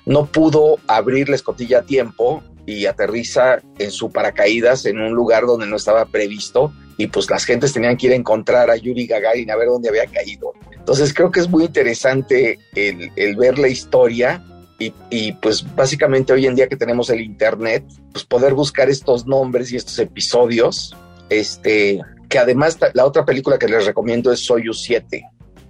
[0.05, 5.45] no pudo abrir la escotilla a tiempo y aterriza en su paracaídas en un lugar
[5.45, 9.07] donde no estaba previsto y pues las gentes tenían que ir a encontrar a Yuri
[9.07, 10.51] Gagarin a ver dónde había caído.
[10.77, 14.43] Entonces creo que es muy interesante el, el ver la historia
[14.79, 19.71] y, pues básicamente hoy en día que tenemos el internet, pues poder buscar estos nombres
[19.71, 20.95] y estos episodios,
[21.29, 25.23] este, que además la otra película que les recomiendo es Soyuz 7,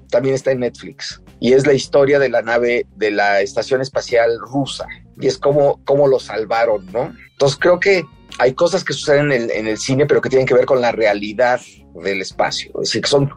[0.09, 4.37] también está en Netflix y es la historia de la nave de la estación espacial
[4.39, 4.87] rusa
[5.19, 7.13] y es como, cómo lo salvaron, ¿no?
[7.31, 8.05] Entonces creo que
[8.39, 10.81] hay cosas que suceden en el, en el, cine, pero que tienen que ver con
[10.81, 11.61] la realidad
[11.95, 12.71] del espacio.
[12.75, 13.31] Es decir, que son,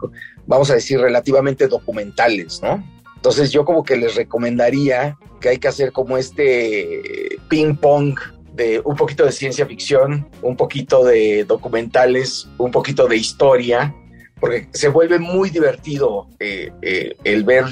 [0.45, 2.83] vamos a decir, relativamente documentales, ¿no?
[3.21, 8.17] Entonces yo como que les recomendaría que hay que hacer como este ping pong
[8.55, 13.93] de un poquito de ciencia ficción, un poquito de documentales, un poquito de historia,
[14.39, 17.65] porque se vuelve muy divertido eh, eh, el ver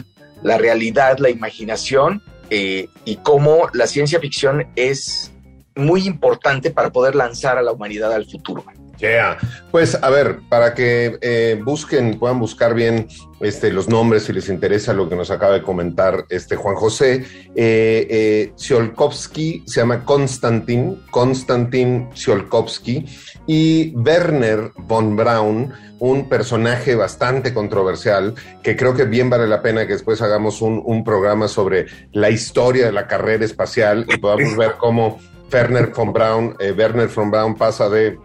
[0.44, 5.34] la realidad, la imaginación eh, y cómo la ciencia ficción es
[5.76, 8.64] muy importante para poder lanzar a la humanidad al futuro.
[9.00, 9.38] Yeah.
[9.72, 13.08] Pues a ver, para que eh, busquen, puedan buscar bien
[13.40, 17.26] este, los nombres si les interesa lo que nos acaba de comentar este Juan José.
[17.56, 23.06] Eh, eh, Tsiolkovsky se llama Konstantin, Konstantin Tsiolkovsky,
[23.48, 29.88] y Werner von Braun, un personaje bastante controversial que creo que bien vale la pena
[29.88, 34.74] que después hagamos un, programa sobre la historia de la carrera espacial y podamos ver
[34.78, 35.20] cómo
[35.52, 38.18] Werner von Braun, eh, Werner von Braun pasa de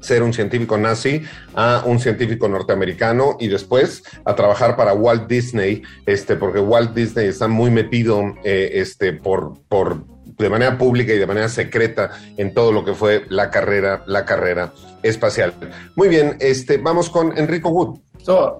[0.00, 1.22] ser un científico nazi
[1.54, 7.26] a un científico norteamericano y después a trabajar para Walt Disney, este, porque Walt Disney
[7.26, 12.54] está muy metido eh, este, por, por, de manera pública y de manera secreta en
[12.54, 15.54] todo lo que fue la carrera, la carrera espacial.
[15.96, 17.98] Muy bien, este, vamos con Enrico Wood.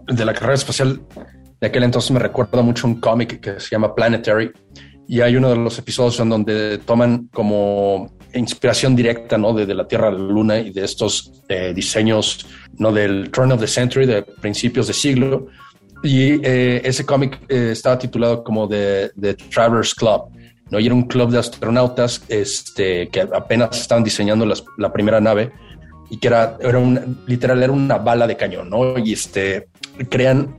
[0.07, 1.03] De la carrera espacial
[1.61, 4.53] de aquel entonces me recuerda mucho un cómic que se llama Planetary
[5.09, 9.55] y hay uno de los episodios en donde toman como inspiración directa ¿no?
[9.55, 12.93] de, de, la Tierra a la Luna y de estos eh, diseños ¿no?
[12.93, 15.47] del Turn of the Century, de principios de siglo.
[16.03, 20.25] Y eh, ese cómic eh, estaba titulado como The, the Travelers Club.
[20.71, 20.79] ¿no?
[20.79, 25.51] Y era un club de astronautas este, que apenas estaban diseñando las, la primera nave
[26.11, 28.99] y que era, era un, literal, era una bala de cañón, ¿no?
[28.99, 29.69] Y este,
[30.11, 30.59] crean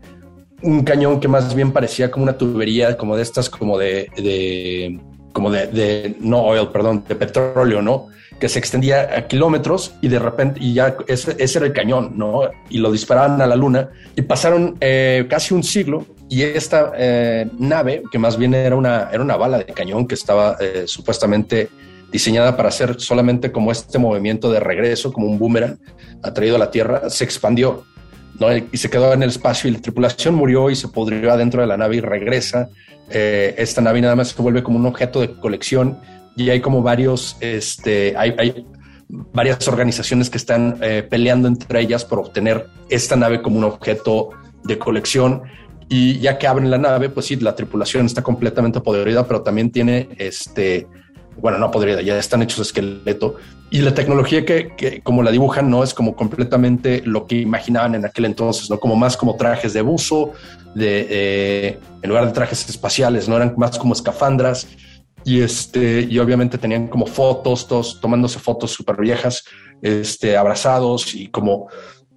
[0.61, 4.99] un cañón que más bien parecía como una tubería, como de estas, como de, de
[5.33, 8.07] como de, de, no oil, perdón, de petróleo, ¿no?
[8.39, 12.13] Que se extendía a kilómetros y de repente, y ya ese, ese era el cañón,
[12.15, 12.41] ¿no?
[12.69, 17.47] Y lo disparaban a la luna y pasaron eh, casi un siglo y esta eh,
[17.57, 21.69] nave, que más bien era una, era una bala de cañón que estaba eh, supuestamente
[22.11, 25.77] diseñada para hacer solamente como este movimiento de regreso, como un boomerang
[26.23, 27.83] atraído a la Tierra, se expandió
[28.39, 28.47] ¿no?
[28.55, 31.67] y se quedó en el espacio y la tripulación murió y se pudrió adentro de
[31.67, 32.69] la nave y regresa.
[33.09, 35.99] Eh, esta nave nada más se vuelve como un objeto de colección
[36.35, 38.65] y hay como varios, este, hay, hay
[39.09, 44.29] varias organizaciones que están eh, peleando entre ellas por obtener esta nave como un objeto
[44.63, 45.43] de colección.
[45.91, 49.71] Y ya que abren la nave, pues sí, la tripulación está completamente podrida, pero también
[49.71, 50.87] tiene este,
[51.41, 53.35] bueno, no podrida, ya están hechos esqueleto.
[53.69, 57.95] Y la tecnología que, que, como la dibujan, no es como completamente lo que imaginaban
[57.95, 60.33] en aquel entonces, no como más como trajes de buzo,
[60.75, 64.67] de eh, en lugar de trajes espaciales, no eran más como escafandras.
[65.25, 69.43] Y este, y obviamente tenían como fotos, todos tomándose fotos súper viejas,
[69.81, 71.67] este, abrazados y como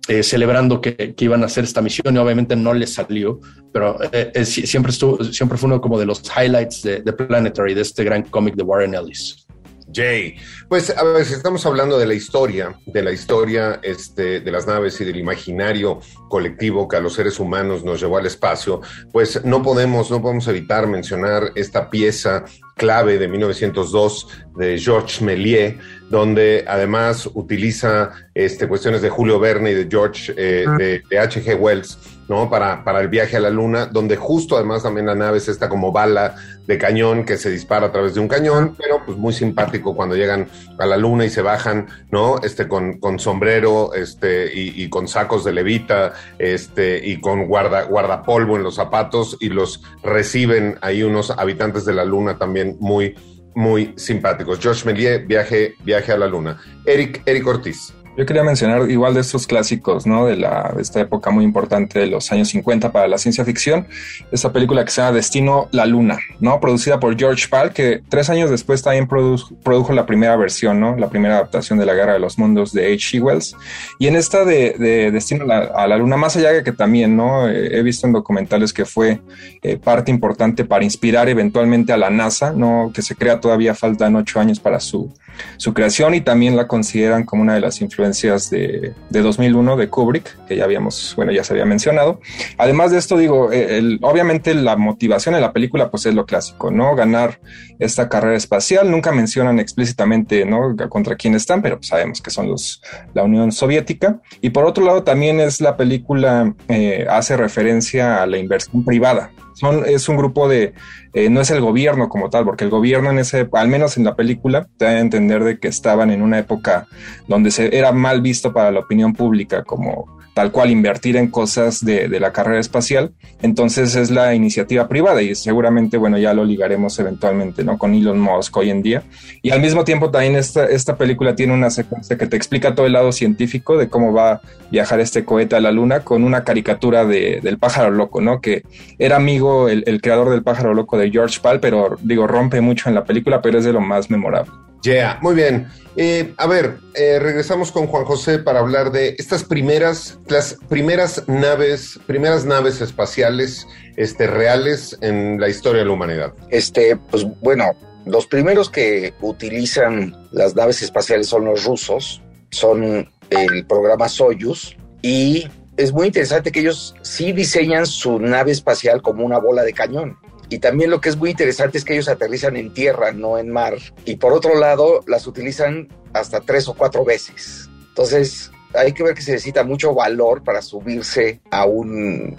[0.08, 3.40] eh, celebrando que, iban a hacer esta misión y obviamente no les salió,
[3.72, 7.74] pero eh, eh, siempre estuvo, siempre fue uno como de los highlights de, de Planetary,
[7.74, 9.46] de este gran cómic de Warren Ellis.
[9.94, 10.36] Jay,
[10.68, 14.66] pues a ver, si estamos hablando de la historia, de la historia este, de las
[14.66, 18.80] naves y del imaginario colectivo que a los seres humanos nos llevó al espacio,
[19.12, 22.44] pues no podemos, no podemos evitar mencionar esta pieza
[22.82, 25.76] clave de 1902 de Georges Méliès,
[26.10, 31.54] donde además utiliza este, cuestiones de Julio Verne y de George, eh, de, de H.G.
[31.54, 31.96] Wells,
[32.28, 32.50] ¿no?
[32.50, 35.68] Para, para el viaje a la luna, donde justo además también la nave es esta
[35.68, 36.34] como bala
[36.66, 40.16] de cañón que se dispara a través de un cañón, pero pues muy simpático cuando
[40.16, 40.48] llegan
[40.78, 42.40] a la luna y se bajan, ¿no?
[42.42, 47.82] Este con, con sombrero, este, y, y, con sacos de levita, este, y con guarda,
[47.82, 53.14] guardapolvo en los zapatos, y los reciben ahí unos habitantes de la luna también muy,
[53.54, 54.58] muy simpáticos.
[54.60, 56.60] George Méliès, viaje, viaje a la luna.
[56.86, 57.92] Eric, Eric Ortiz.
[58.16, 60.26] Yo quería mencionar igual de estos clásicos, ¿no?
[60.26, 63.86] De, la, de esta época muy importante de los años 50 para la ciencia ficción,
[64.30, 66.60] esta película que se llama Destino la Luna, ¿no?
[66.60, 70.94] Producida por George Pal, que tres años después también produjo, produjo la primera versión, ¿no?
[70.96, 73.22] La primera adaptación de la Guerra de los Mundos de H.G.
[73.22, 73.56] Wells.
[73.98, 77.48] Y en esta de, de Destino a la Luna, más allá de que también, ¿no?
[77.48, 79.20] Eh, he visto en documentales que fue
[79.62, 82.90] eh, parte importante para inspirar eventualmente a la NASA, ¿no?
[82.94, 85.12] Que se crea todavía faltan ocho años para su,
[85.56, 89.88] su creación y también la consideran como una de las influencias de, de 2001 de
[89.88, 92.20] Kubrick, que ya habíamos, bueno, ya se había mencionado.
[92.58, 96.70] Además de esto, digo, eh, obviamente la motivación en la película, pues es lo clásico,
[96.70, 96.94] ¿no?
[96.94, 97.40] Ganar
[97.78, 98.90] esta carrera espacial.
[98.90, 100.76] Nunca mencionan explícitamente, ¿no?
[100.88, 102.82] Contra quién están, pero sabemos que son los,
[103.14, 104.20] la Unión Soviética.
[104.40, 109.30] Y por otro lado, también es la película, eh, hace referencia a la inversión privada,
[109.54, 110.74] son, es un grupo de,
[111.12, 114.04] eh, no es el gobierno como tal, porque el gobierno en ese, al menos en
[114.04, 116.86] la película, te da a entender de que estaban en una época
[117.28, 121.84] donde se era mal visto para la opinión pública como tal cual invertir en cosas
[121.84, 123.12] de, de, la carrera espacial.
[123.42, 127.76] Entonces es la iniciativa privada y seguramente, bueno, ya lo ligaremos eventualmente, ¿no?
[127.76, 129.02] Con Elon Musk hoy en día.
[129.42, 132.86] Y al mismo tiempo también esta, esta película tiene una secuencia que te explica todo
[132.86, 136.44] el lado científico de cómo va a viajar este cohete a la luna con una
[136.44, 138.40] caricatura de, del pájaro loco, ¿no?
[138.40, 138.62] Que
[138.98, 142.88] era amigo, el, el creador del pájaro loco de George Pal, pero digo, rompe mucho
[142.88, 144.52] en la película, pero es de lo más memorable.
[144.82, 145.68] Yeah, muy bien.
[145.96, 151.28] Eh, a ver, eh, regresamos con Juan José para hablar de estas primeras, las primeras
[151.28, 153.66] naves, primeras naves espaciales,
[153.96, 156.32] este, reales en la historia de la humanidad.
[156.50, 157.72] Este, pues bueno,
[158.06, 165.46] los primeros que utilizan las naves espaciales son los rusos, son el programa Soyuz y
[165.76, 170.16] es muy interesante que ellos sí diseñan su nave espacial como una bola de cañón.
[170.52, 173.48] Y también lo que es muy interesante es que ellos aterrizan en tierra, no en
[173.48, 173.78] mar.
[174.04, 177.70] Y por otro lado, las utilizan hasta tres o cuatro veces.
[177.88, 182.36] Entonces, hay que ver que se necesita mucho valor para subirse a un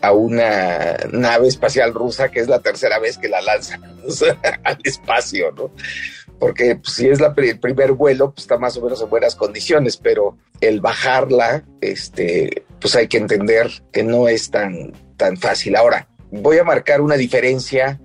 [0.00, 3.82] a una nave espacial rusa que es la tercera vez que la lanzan
[4.62, 5.72] al espacio, ¿no?
[6.38, 9.34] Porque pues, si es la, el primer vuelo, pues está más o menos en buenas
[9.34, 15.74] condiciones, pero el bajarla, este, pues hay que entender que no es tan, tan fácil.
[15.74, 18.00] Ahora, voy a marcar una diferencia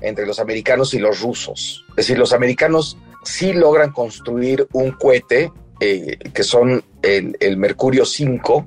[0.00, 1.84] entre los americanos y los rusos.
[1.90, 8.04] Es decir, los americanos sí logran construir un cohete eh, que son el, el, Mercurio
[8.04, 8.66] 5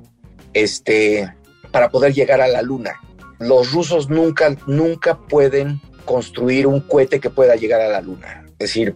[0.54, 1.32] este,
[1.70, 3.00] para poder llegar a la Luna.
[3.38, 8.44] Los rusos nunca, nunca pueden construir un cohete que pueda llegar a la Luna.
[8.58, 8.94] Es decir,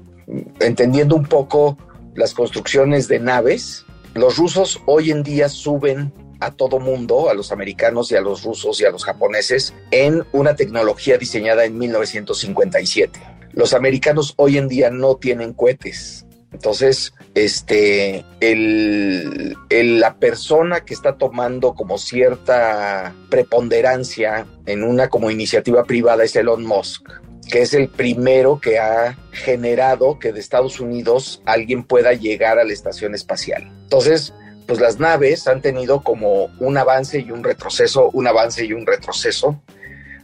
[0.61, 1.79] entendiendo un poco
[2.15, 3.86] las construcciones de naves,
[4.17, 8.43] los rusos hoy en día suben a todo mundo, a los americanos y a los
[8.43, 13.21] rusos y a los japoneses, en una tecnología diseñada en 1957.
[13.53, 16.27] Los americanos hoy en día no tienen cohetes.
[16.53, 25.85] Entonces, este, el, la persona que está tomando como cierta preponderancia en una como iniciativa
[25.85, 27.09] privada es Elon Musk
[27.47, 32.65] que es el primero que ha generado que de Estados Unidos alguien pueda llegar a
[32.65, 33.71] la estación espacial.
[33.87, 34.35] Entonces,
[34.67, 38.85] pues las naves han tenido como un avance y un retroceso, un avance y un
[38.85, 39.63] retroceso.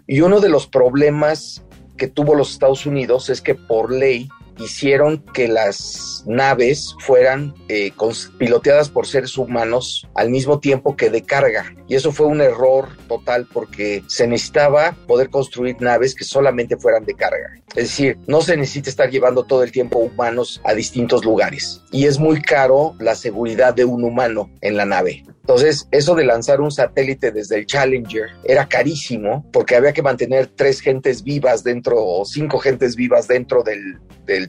[0.09, 1.63] Y uno de los problemas
[1.97, 4.29] que tuvo los Estados Unidos es que por ley
[4.59, 7.93] hicieron que las naves fueran eh,
[8.39, 11.75] piloteadas por seres humanos al mismo tiempo que de carga.
[11.89, 17.05] Y eso fue un error total porque se necesitaba poder construir naves que solamente fueran
[17.05, 17.51] de carga.
[17.75, 21.83] Es decir, no se necesita estar llevando todo el tiempo humanos a distintos lugares.
[21.91, 25.25] Y es muy caro la seguridad de un humano en la nave.
[25.43, 30.47] Entonces, eso de lanzar un satélite desde el Challenger era carísimo porque había que mantener
[30.47, 33.99] tres gentes vivas dentro o cinco gentes vivas dentro del,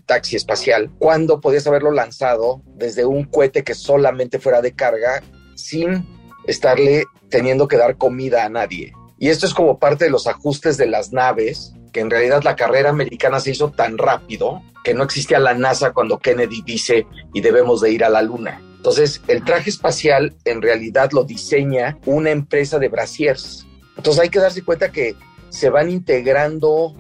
[0.06, 5.24] taxi espacial, cuando podías haberlo lanzado desde un cohete que solamente fuera de carga
[5.56, 6.06] sin
[6.46, 8.94] estarle teniendo que dar comida a nadie.
[9.18, 12.56] Y esto es como parte de los ajustes de las naves, que en realidad la
[12.56, 17.42] carrera americana se hizo tan rápido que no existía la NASA cuando Kennedy dice y
[17.42, 18.62] debemos de ir a la luna.
[18.84, 23.66] Entonces, el traje espacial en realidad lo diseña una empresa de brasiers.
[23.96, 25.16] Entonces hay que darse cuenta que
[25.48, 26.94] se van integrando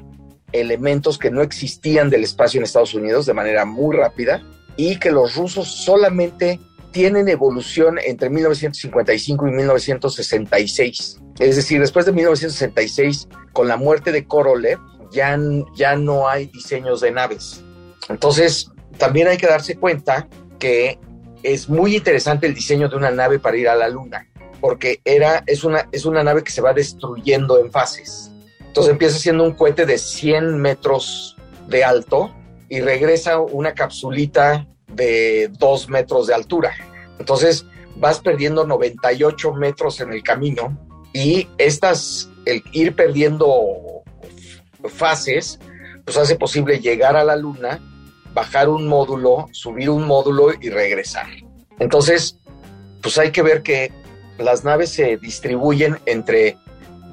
[0.53, 4.41] elementos que no existían del espacio en Estados Unidos de manera muy rápida
[4.77, 6.57] y que los rusos solamente
[6.93, 11.19] tienen evolución entre 1955 y 1966.
[11.38, 14.79] Es decir, después de 1966, con la muerte de Korolev,
[15.11, 15.38] ya,
[15.75, 17.61] ya no hay diseños de naves.
[18.07, 20.29] Entonces, también hay que darse cuenta
[20.59, 20.97] que
[21.43, 24.27] es muy interesante el diseño de una nave para ir a la Luna,
[24.61, 28.31] porque era, es, una, es una nave que se va destruyendo en fases.
[28.59, 31.37] Entonces empieza siendo un cohete de 100 metros
[31.67, 32.33] de alto
[32.69, 36.73] y regresa una capsulita de 2 metros de altura.
[37.19, 37.65] Entonces
[37.97, 40.77] vas perdiendo 98 metros en el camino
[41.13, 44.03] y estas, el ir perdiendo
[44.89, 45.59] fases,
[46.03, 47.79] pues hace posible llegar a la luna,
[48.34, 51.27] bajar un módulo, subir un módulo y regresar.
[51.79, 52.39] Entonces,
[53.01, 53.91] pues hay que ver que
[54.38, 56.57] las naves se distribuyen entre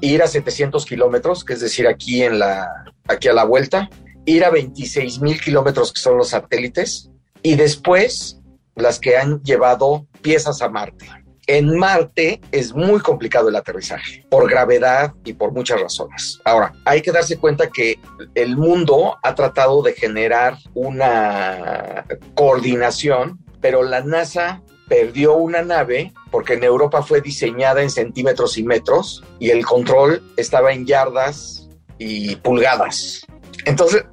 [0.01, 2.67] ir a 700 kilómetros, que es decir, aquí, en la,
[3.07, 3.89] aquí a la vuelta,
[4.25, 7.09] ir a 26 mil kilómetros, que son los satélites,
[7.43, 8.39] y después
[8.75, 11.07] las que han llevado piezas a Marte.
[11.47, 16.39] En Marte es muy complicado el aterrizaje por gravedad y por muchas razones.
[16.45, 17.99] Ahora, hay que darse cuenta que
[18.35, 26.53] el mundo ha tratado de generar una coordinación, pero la NASA perdió una nave porque
[26.53, 32.35] en Europa fue diseñada en centímetros y metros y el control estaba en yardas y
[32.37, 33.25] pulgadas.
[33.65, 34.03] Entonces,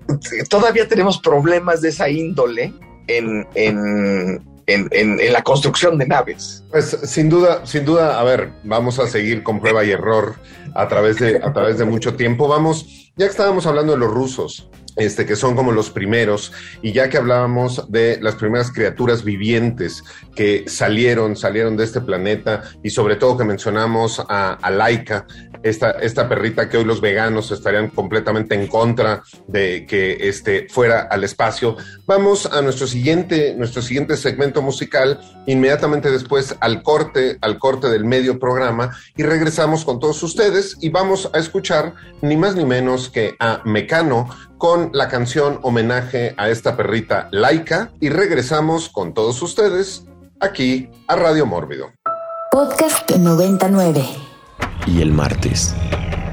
[0.49, 2.73] todavía tenemos problemas de esa índole
[3.07, 6.65] en, en, en, la construcción de naves.
[6.71, 10.37] Pues sin duda, sin duda, a ver, vamos a seguir con prueba y error
[10.75, 12.47] a través de, a través de mucho tiempo.
[12.49, 16.53] Vamos, ya que estábamos hablando de los rusos, este, que son como los primeros,
[16.83, 20.03] y ya que hablábamos de las primeras criaturas vivientes
[20.35, 25.27] que salieron, salieron de este planeta, y sobre todo que mencionamos a, a Laika,
[25.63, 31.01] esta, esta perrita que hoy los veganos estarían completamente en contra de que este, fuera
[31.11, 31.77] al espacio.
[32.07, 38.05] Vamos a nuestro siguiente, nuestro siguiente segmento musical, inmediatamente después al corte, al corte del
[38.05, 43.08] medio programa, y regresamos con todos ustedes y vamos a escuchar ni más ni menos
[43.09, 44.29] que a Mecano
[44.59, 50.05] con la canción homenaje a esta perrita laica y regresamos con todos ustedes
[50.41, 51.93] aquí a Radio Mórbido.
[52.51, 54.05] Podcast 99.
[54.87, 55.75] Y el martes,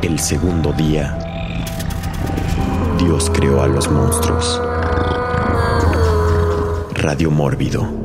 [0.01, 1.17] el segundo día,
[2.97, 4.61] Dios creó a los monstruos.
[6.93, 8.04] Radio Mórbido.